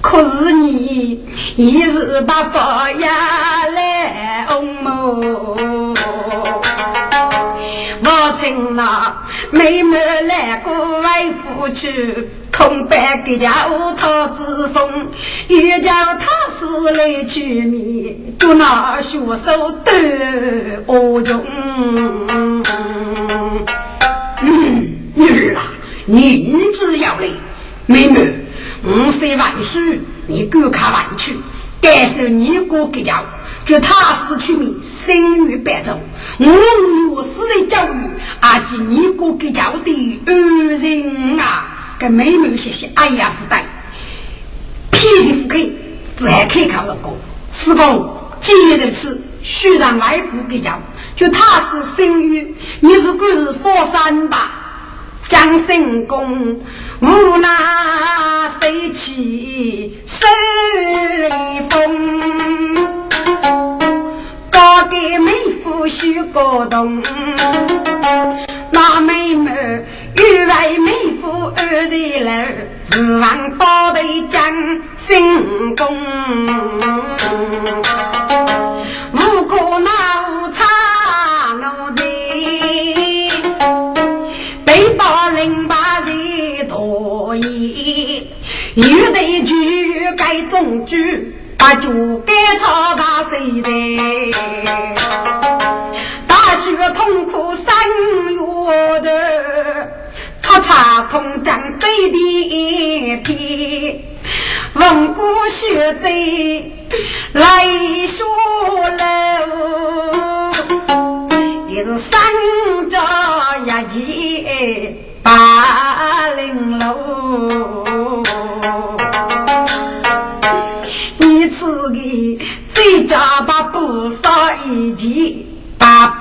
[0.00, 1.26] 可是你
[1.56, 5.94] 一日把发呀来红么？
[8.04, 9.98] 我请那妹妹
[10.28, 12.28] 来过外父去。
[12.56, 15.08] 空白给家乌桃子风，
[15.48, 19.92] 又叫他是来取米，就那学手都
[20.86, 21.44] 恶用。
[22.28, 22.62] 嗯，
[25.16, 25.62] 女儿啊，
[26.06, 27.26] 宁子要来，
[27.86, 28.46] 妹妹，
[28.84, 31.36] 五岁万岁，你赶快回去，
[31.80, 33.24] 感受你哥给家，
[33.66, 35.96] 就他是取米，生于白昼，
[36.38, 36.46] 我
[37.14, 38.10] 我是来教育，
[38.40, 41.70] 阿及你哥给家的恩人啊。
[41.98, 43.64] 跟妹妹谢谢，哎呀，不带，
[44.90, 45.70] 霹雳不开，
[46.28, 47.16] 再开考了过。
[47.52, 50.78] 师公，今日如此，须让外父给教，
[51.16, 54.50] 就他是生于，你是果是佛山吧？
[55.28, 56.60] 将神功
[57.00, 60.26] 无那谁起谁
[61.70, 62.93] 风，
[64.74, 67.00] 高给妹夫许个动，
[68.72, 69.52] 那妹妹。
[70.16, 72.30] 欲为妹夫二代楼，
[72.90, 74.52] 指望高头将
[74.96, 75.96] 新功。
[79.12, 80.64] 无可恼差
[81.54, 82.04] 奴才，
[84.64, 88.28] 被包人把人多疑。
[88.74, 91.33] 欲得举该中举，
[91.64, 91.88] 把酒
[92.26, 94.34] 该操大谁的？
[96.28, 97.64] 大雪痛苦三
[98.28, 99.88] 月的。
[100.42, 102.18] 他查通江贼的
[102.50, 104.04] 一片，
[104.74, 106.70] 文过学贼
[107.32, 107.64] 来
[108.08, 108.26] 说
[108.98, 110.52] 楼，
[111.68, 112.20] 也是三
[112.90, 117.83] 家一起八零楼。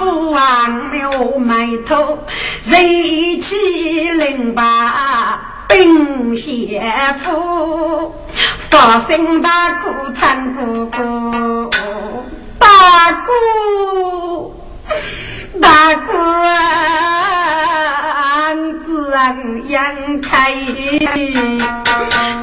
[0.04, 2.20] 不王庙埋头，
[2.66, 5.40] 人气凌霸
[5.70, 8.14] 兵先夫，
[8.70, 11.70] 发生大哭唱哥哥，
[12.60, 13.32] 大哥
[15.62, 16.12] 大哥
[18.86, 20.54] 自然阳开，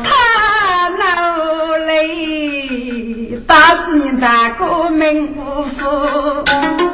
[0.03, 3.39] 他老泪。
[3.47, 6.90] 打死你大哥命无福。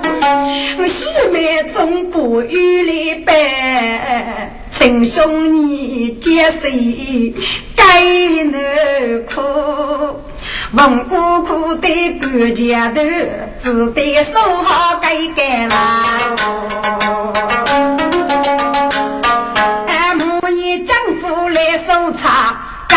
[0.78, 7.34] 我兄妹总不与你白，亲兄你结谁
[7.74, 8.02] 该
[8.44, 9.40] 难苦。
[10.72, 11.88] 问姑姑的
[12.20, 13.02] 管家头，
[13.62, 15.74] 只得说好该改了。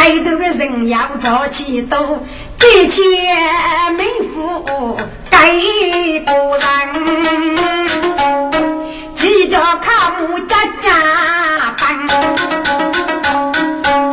[0.01, 2.23] 该头的人要早起多，
[2.57, 3.03] 这钱
[3.97, 4.97] 没付
[5.29, 5.49] 该
[6.25, 7.57] 多人，
[9.13, 10.89] 急着看母家家
[11.77, 12.07] 办，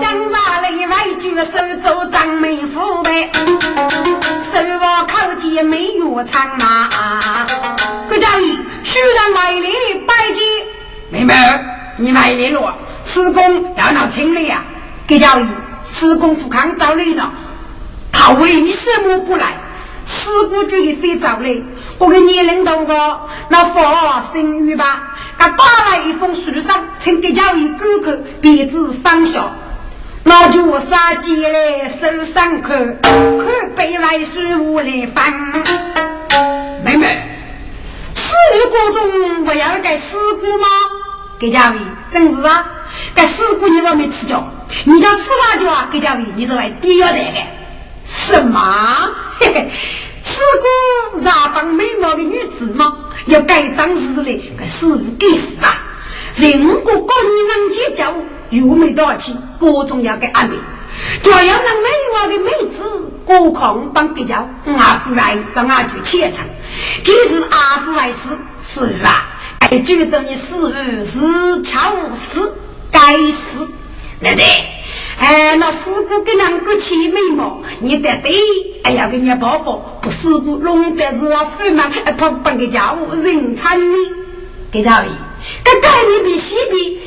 [0.01, 3.31] 将来里外举手做张妹夫呗。
[5.53, 6.89] 也没有长马，
[8.11, 9.69] 各家里虽然买来
[10.07, 10.45] 拜见，
[11.11, 11.35] 妹妹，
[11.97, 12.75] 你买来了，
[13.05, 14.65] 施工要闹清理呀。
[15.09, 15.47] 各家里
[15.87, 17.33] 施工富康找来了，
[18.13, 19.61] 他为什么不来？
[20.05, 21.65] 施工局也非找你，
[21.99, 29.51] 我给你领导个那发声语吧，他打了一封书上，请给家里哥哥别子放下。
[30.23, 35.33] 那就杀鸡来手上看，看背来书我来翻。
[36.85, 37.07] 妹妹，
[38.13, 38.33] 事
[38.71, 40.67] 故中不要该事故吗？
[41.39, 41.79] 给家伟，
[42.11, 42.65] 正是啊！
[43.17, 44.45] 该四姑娘我没吃着，
[44.85, 45.89] 你叫吃辣椒啊？
[45.91, 47.41] 给家伟，你都来第二代的。
[48.05, 49.11] 什么？
[49.41, 49.71] 嘿嘿，
[50.23, 50.41] 事
[51.13, 52.99] 故让当美貌的女子吗？
[53.27, 55.83] 要该当时的该师傅给死啊！
[56.37, 58.15] 任何高你能接教。
[58.51, 60.55] 又没多少钱，各种要给安排。
[61.21, 64.49] 就要让美貌的妹子过空帮给叫
[64.79, 66.39] 阿父来找阿去切成，
[67.05, 69.27] 其实阿父来是是啊，
[69.59, 70.73] 该举着你死
[71.05, 72.55] 是巧死
[72.97, 73.69] 该死，
[74.21, 74.45] 对不对？
[75.19, 75.79] 哎，那师
[76.09, 78.33] 傅跟两个起眉毛，你得对，
[78.85, 83.95] 哎呀，给你包包，不师傅弄得是啊，富嘛，哎，不帮给家务人参你，
[84.71, 85.07] 给到位。
[85.65, 87.01] 这改面比西比，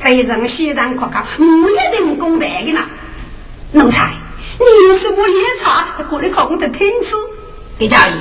[0.00, 2.80] 非常西藏可靠，没一定公德的呢。
[3.72, 4.12] 奴才，
[4.58, 5.86] 你有什么夜茶？
[6.08, 7.14] 过来考我的听吃。
[7.78, 8.12] 给教义，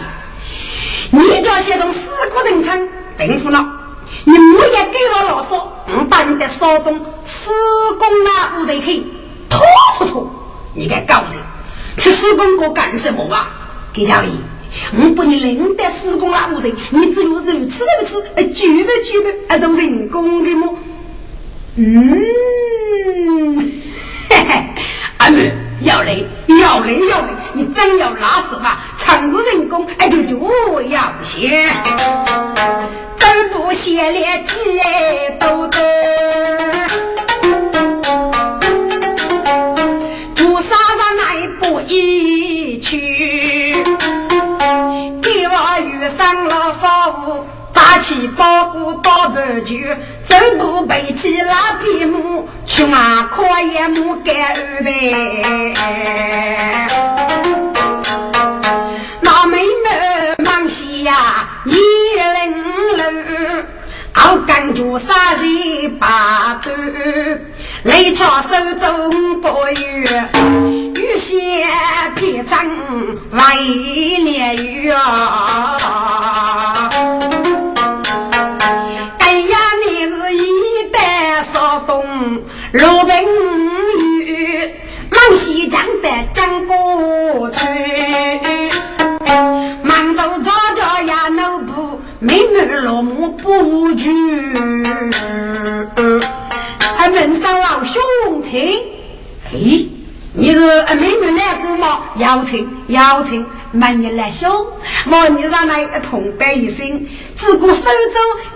[1.11, 3.78] 你叫些种四个人称吩咐了，
[4.31, 5.53] 你莫也给我啰嗦，
[5.97, 7.49] 我把你的骚动施
[7.97, 9.03] 工啊，屋头去
[9.49, 9.59] 拖
[9.97, 10.29] 拖拖，
[10.75, 11.35] 你该搞的，
[11.97, 13.49] 去施工过干什么啊？
[13.91, 14.29] 给教义。
[14.95, 18.23] 我把你领到施工那屋头，你只有肉吃不吃？
[18.35, 19.29] 哎，举不举不？
[19.47, 20.77] 还都人工的么？
[21.75, 23.57] 嗯，
[24.29, 24.65] 嘿嘿，
[25.17, 25.51] 阿妹
[25.81, 26.15] 要来
[26.97, 28.79] 要来要来，你真要拉手吧？
[28.97, 31.69] 长日人工，哎，就就要写，
[33.17, 34.53] 真不写连几
[35.39, 35.77] 都得。
[40.35, 43.83] 朱砂上来不一去。
[46.17, 49.75] 上了少妇，打起包谷到半球，
[50.29, 55.73] 走路背起拉皮木，去马跨也木干二呗。
[59.21, 63.03] 那妹妹忙西呀，一零六，
[64.13, 66.69] 熬干就杀人八斗，
[67.83, 68.49] 来敲手
[68.79, 70.29] 中过月，
[70.93, 71.65] 雨歇
[72.15, 72.69] 皮长
[73.31, 73.39] 为
[74.23, 75.75] 连雨啊。
[82.71, 83.15] 罗宾
[84.27, 84.71] 雨，
[85.11, 87.65] 往西江的江过去，
[89.81, 94.11] 忙到早家呀，奴布妹妹落幕不去，
[96.95, 98.79] 还问上老兄亲，
[99.51, 99.87] 哎，
[100.33, 102.01] 你是妹妹来过吗？
[102.17, 104.67] 邀请邀请，满年来兄，
[105.09, 107.89] 我你让来同伴一生，只顾苏州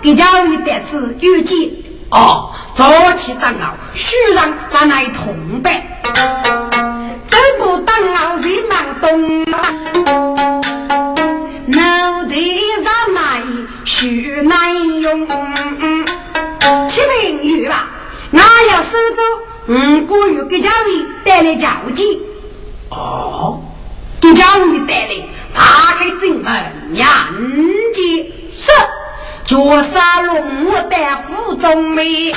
[0.02, 1.68] 给家里得次遇见。
[2.14, 5.82] 哦，早起当熬，须让那来同伴，
[7.26, 9.74] 走不当熬人忙东啊，
[11.66, 12.36] 脑袋
[12.84, 13.42] 上来
[13.84, 15.26] 须难用。
[16.88, 17.88] 启明玉吧，
[18.30, 19.22] 我要收走
[19.66, 22.22] 五个月给家里带来交际。
[22.90, 23.60] 哦，
[24.20, 25.16] 给家里带来
[25.52, 27.02] 打开正门，迎
[27.92, 28.70] 接是。
[29.46, 29.58] 脚
[29.92, 32.32] 沙龙我带府中美，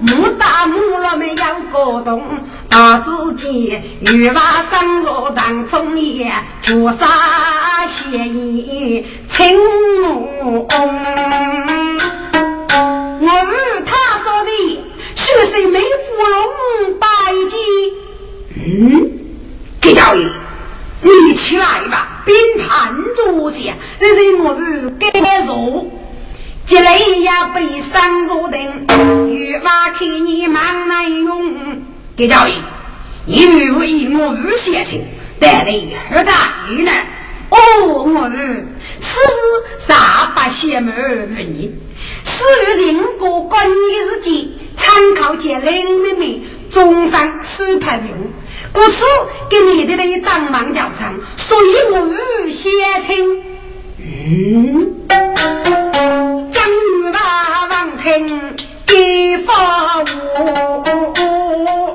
[0.00, 2.20] 木大木了没养过冬，
[2.68, 9.56] 大自己玉瓦上若当葱叶，脚沙写意青
[10.02, 10.66] 木
[13.20, 14.50] 我与他说的，
[15.14, 15.84] 学生没芙
[16.28, 17.06] 蓉拜
[17.48, 17.56] 祭，
[18.66, 19.10] 嗯，
[19.80, 20.28] 给教育，
[21.04, 22.34] 你起来吧，并
[22.66, 25.86] 盘坐下，这是我们该做。
[26.66, 31.82] 这来呀，被上坐等，欲挖开你忙难用。
[32.16, 32.54] 给教义，
[33.26, 35.04] 你如以我无写情，
[35.38, 35.74] 带来
[36.10, 36.90] 何大意呢？
[37.50, 37.58] 哦，
[37.92, 40.94] 我们此时啥把邪门
[41.36, 41.74] 问你？
[42.24, 46.42] 是人过关你的日记，参考见林妹妹，
[46.74, 48.32] 中山苏排名。
[48.72, 49.04] 故此
[49.48, 52.68] 给你的那当忙教场，所以我无写
[53.06, 53.42] 情。
[53.98, 55.06] 嗯，
[56.50, 56.64] 江
[57.12, 58.56] 大王听
[58.92, 61.94] 一发我，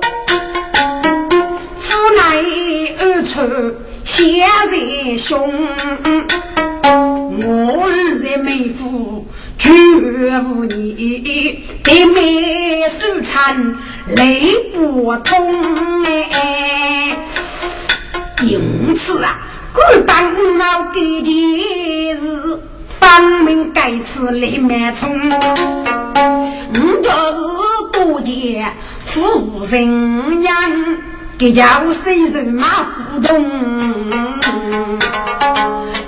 [1.81, 3.75] 府内二处
[4.05, 5.67] 写在胸，
[7.45, 9.27] 我日在妹夫。
[9.57, 13.75] 绝无你，对面手残
[14.15, 17.17] 泪不通哎。
[18.43, 19.37] 因此啊，
[19.73, 21.33] 官当老给件
[22.17, 22.59] 事，
[22.99, 25.29] 方明该次来满冲。
[26.71, 27.39] 我就是
[27.91, 28.73] 多见
[29.05, 30.53] 富人娘，
[31.37, 33.45] 给家我虽然马虎动，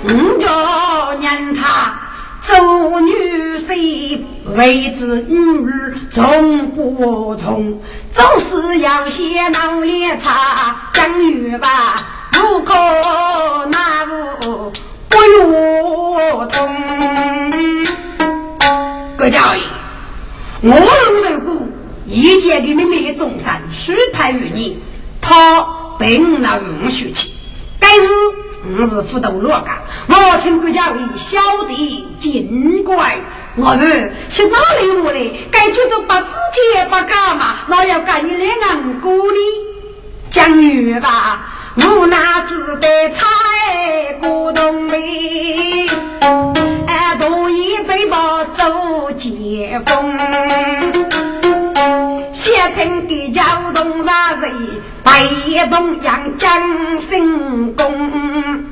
[0.04, 0.08] 我
[0.40, 1.98] 叫念他。
[2.44, 5.36] 做女婿为子女
[5.70, 7.80] 儿从不同，
[8.12, 12.74] 总是要先努力他讲女吧，如果
[13.70, 14.72] 那无
[15.08, 16.68] 不如同。
[19.16, 19.62] 各教义，
[20.62, 21.68] 我如果
[22.04, 24.82] 一见的妹妹中山许配于你，
[25.20, 25.64] 他
[25.98, 27.30] 并老允许去，
[27.78, 28.08] 该是。
[28.64, 33.12] 我是辅导罗岗，我请国家为小弟尽管。
[33.54, 35.30] 我是是哪里我来？
[35.50, 37.56] 该觉得把自己也不干嘛？
[37.66, 39.38] 那要干你两个鼓励
[40.30, 41.46] 讲语吧。
[41.76, 42.16] 无奈
[42.48, 43.26] 只得采
[44.22, 45.86] 古董梅，
[46.86, 50.18] 哎，多一杯把手接风。
[52.32, 53.42] 县城的交
[53.74, 54.46] 通啥子？
[55.02, 55.26] 白
[55.70, 58.71] 东阳江心公，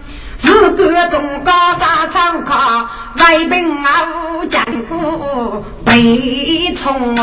[0.50, 2.88] 是各种高山草靠，
[3.20, 4.08] 外边啊
[4.48, 7.14] 江湖被冲。